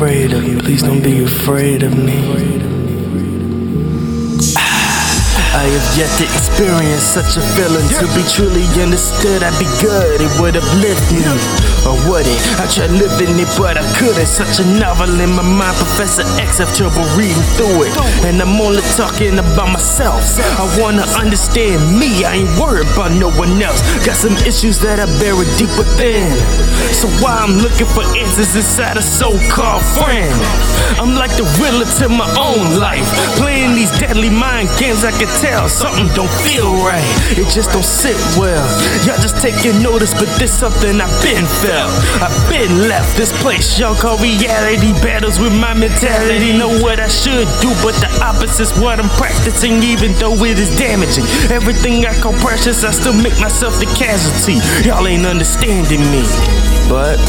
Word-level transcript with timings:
afraid 0.00 0.32
of 0.32 0.42
me. 0.42 0.58
Please 0.58 0.82
don't 0.82 1.02
be 1.02 1.22
afraid 1.22 1.82
of 1.82 1.94
me. 1.94 2.79
I 5.50 5.66
have 5.66 5.88
yet 5.98 6.06
to 6.18 6.24
experience 6.30 7.02
such 7.02 7.34
a 7.34 7.42
feeling. 7.42 7.82
To 7.98 8.06
be 8.14 8.22
truly 8.30 8.62
understood, 8.78 9.42
I'd 9.42 9.56
be 9.58 9.66
good 9.82 10.22
It 10.22 10.30
would 10.38 10.54
uplift 10.54 11.10
me, 11.10 11.26
or 11.82 11.98
would 12.06 12.22
it? 12.22 12.40
I 12.62 12.70
tried 12.70 12.94
living 12.94 13.34
it, 13.34 13.50
but 13.58 13.74
I 13.74 13.82
couldn't. 13.98 14.30
Such 14.30 14.62
a 14.62 14.66
novel 14.78 15.10
in 15.18 15.34
my 15.34 15.42
mind 15.42 15.74
Professor 15.76 16.22
X, 16.38 16.62
have 16.62 16.70
trouble 16.70 17.02
reading 17.18 17.42
through 17.58 17.90
it. 17.90 17.92
And 18.22 18.38
I'm 18.38 18.62
only 18.62 18.82
talking 18.94 19.42
about 19.42 19.74
myself. 19.74 20.22
I 20.38 20.64
wanna 20.78 21.02
understand 21.18 21.82
me, 21.98 22.22
I 22.24 22.46
ain't 22.46 22.54
worried 22.54 22.86
about 22.94 23.10
no 23.18 23.30
one 23.34 23.58
else. 23.60 23.82
Got 24.06 24.16
some 24.16 24.38
issues 24.46 24.78
that 24.86 25.02
I 25.02 25.06
bury 25.18 25.50
deep 25.58 25.72
within. 25.74 26.30
So 26.94 27.10
why 27.18 27.34
I'm 27.42 27.58
looking 27.58 27.90
for 27.90 28.06
answers 28.14 28.54
inside 28.54 28.96
a 28.96 29.02
so-called 29.02 29.82
friend? 29.98 30.30
I'm 30.98 31.09
like 31.20 31.36
the 31.36 31.44
riddler 31.60 31.84
to 32.00 32.08
my 32.08 32.24
own 32.40 32.80
life 32.80 33.04
Playing 33.36 33.76
these 33.76 33.92
deadly 34.00 34.32
mind 34.32 34.72
games 34.80 35.04
I 35.04 35.12
can 35.12 35.28
tell 35.44 35.68
something 35.68 36.08
don't 36.14 36.32
feel 36.44 36.72
right. 36.80 37.04
It 37.36 37.48
just 37.52 37.70
don't 37.72 37.84
sit 37.84 38.16
well. 38.38 38.64
Y'all 39.04 39.20
just 39.20 39.36
taking 39.40 39.82
notice, 39.82 40.12
but 40.14 40.28
this 40.38 40.52
something 40.52 41.00
I've 41.00 41.12
been 41.22 41.44
felt. 41.44 41.92
I've 42.24 42.36
been 42.48 42.88
left 42.88 43.16
this 43.16 43.32
place. 43.42 43.78
Y'all 43.78 43.94
call 43.94 44.16
reality 44.18 44.92
battles 45.00 45.38
with 45.38 45.52
my 45.52 45.74
mentality. 45.74 46.56
Know 46.56 46.72
what 46.80 47.00
I 47.00 47.08
should 47.08 47.48
do, 47.60 47.70
but 47.82 47.94
the 48.00 48.10
opposite's 48.22 48.78
what 48.78 49.00
I'm 49.00 49.10
practicing, 49.16 49.82
even 49.82 50.12
though 50.14 50.36
it 50.44 50.58
is 50.58 50.70
damaging. 50.76 51.24
Everything 51.50 52.06
I 52.06 52.14
call 52.20 52.32
precious, 52.40 52.84
I 52.84 52.90
still 52.90 53.14
make 53.14 53.38
myself 53.40 53.78
the 53.78 53.86
casualty. 53.96 54.58
Y'all 54.86 55.06
ain't 55.06 55.26
understanding 55.26 56.00
me, 56.10 56.24
but. 56.88 57.20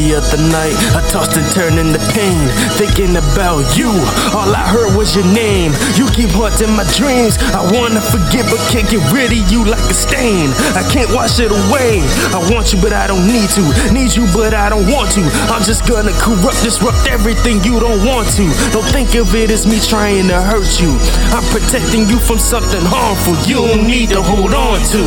The 0.00 0.16
other 0.16 0.40
night, 0.48 0.72
I 0.96 1.04
tossed 1.12 1.36
and 1.36 1.44
turned 1.52 1.76
in 1.76 1.92
the 1.92 2.00
pain, 2.16 2.48
thinking 2.80 3.20
about 3.20 3.68
you. 3.76 3.92
All 4.32 4.48
I 4.48 4.64
heard 4.64 4.96
was 4.96 5.12
your 5.12 5.28
name. 5.28 5.76
You 5.92 6.08
keep 6.08 6.32
haunting 6.32 6.72
my 6.72 6.88
dreams. 6.96 7.36
I 7.52 7.60
wanna 7.68 8.00
forget, 8.00 8.48
but 8.48 8.56
can't 8.72 8.88
get 8.88 9.04
rid 9.12 9.28
of 9.28 9.44
you 9.52 9.60
like 9.68 9.84
a 9.84 9.92
stain. 9.92 10.56
I 10.72 10.88
can't 10.88 11.12
wash 11.12 11.36
it 11.36 11.52
away. 11.52 12.00
I 12.32 12.40
want 12.48 12.72
you, 12.72 12.80
but 12.80 12.96
I 12.96 13.12
don't 13.12 13.28
need 13.28 13.52
to. 13.60 13.64
Need 13.92 14.16
you, 14.16 14.24
but 14.32 14.56
I 14.56 14.72
don't 14.72 14.88
want 14.88 15.12
to. 15.20 15.22
I'm 15.52 15.60
just 15.68 15.84
gonna 15.84 16.16
corrupt, 16.16 16.64
disrupt 16.64 17.04
everything 17.04 17.60
you 17.60 17.76
don't 17.76 18.00
want 18.00 18.32
to. 18.40 18.48
Don't 18.72 18.88
think 18.96 19.12
of 19.20 19.36
it 19.36 19.52
as 19.52 19.68
me 19.68 19.84
trying 19.84 20.32
to 20.32 20.40
hurt 20.40 20.80
you. 20.80 20.96
I'm 21.36 21.44
protecting 21.52 22.08
you 22.08 22.16
from 22.16 22.40
something 22.40 22.80
harmful 22.88 23.36
you 23.44 23.68
don't 23.68 23.84
need 23.84 24.16
to 24.16 24.24
hold 24.24 24.56
on 24.56 24.80
to. 24.96 25.02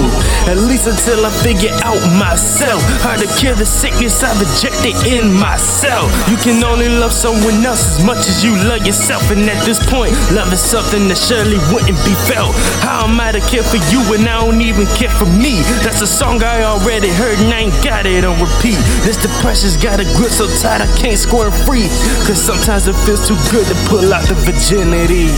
At 0.46 0.62
least 0.62 0.86
until 0.86 1.26
I 1.26 1.34
figure 1.42 1.74
out 1.82 1.98
myself 2.14 2.86
how 3.02 3.18
to 3.18 3.26
cure 3.42 3.58
the 3.58 3.66
sickness 3.66 4.22
I've 4.22 4.38
injected 4.38 4.83
in 4.92 5.32
myself. 5.32 6.12
You 6.28 6.36
can 6.36 6.62
only 6.64 6.90
love 6.90 7.14
someone 7.14 7.64
else 7.64 7.96
as 7.96 8.06
much 8.06 8.28
as 8.28 8.44
you 8.44 8.52
love 8.68 8.86
yourself. 8.86 9.32
And 9.32 9.48
at 9.48 9.64
this 9.64 9.80
point, 9.80 10.12
love 10.36 10.52
is 10.52 10.60
something 10.60 11.08
that 11.08 11.18
surely 11.18 11.56
wouldn't 11.72 11.96
be 12.04 12.12
felt. 12.28 12.52
How 12.84 13.08
am 13.08 13.20
I 13.20 13.32
to 13.32 13.40
care 13.40 13.64
for 13.64 13.80
you 13.88 14.04
when 14.12 14.28
I 14.28 14.44
don't 14.44 14.60
even 14.60 14.86
care 15.00 15.10
for 15.10 15.26
me? 15.26 15.64
That's 15.88 16.02
a 16.02 16.08
song 16.08 16.44
I 16.44 16.64
already 16.64 17.10
heard 17.10 17.40
and 17.40 17.54
I 17.54 17.72
ain't 17.72 17.84
got 17.84 18.06
it 18.06 18.26
on 18.26 18.36
repeat. 18.36 18.80
This 19.08 19.16
depression's 19.16 19.78
got 19.78 20.04
a 20.04 20.06
grip 20.20 20.32
so 20.32 20.48
tight 20.60 20.82
I 20.82 20.90
can't 21.00 21.18
squirm 21.18 21.54
free. 21.64 21.88
Cause 22.28 22.44
sometimes 22.44 22.88
it 22.88 22.96
feels 23.08 23.28
too 23.28 23.40
good 23.52 23.68
to 23.68 23.76
pull 23.88 24.12
out 24.12 24.28
the 24.28 24.36
virginity. 24.36 25.32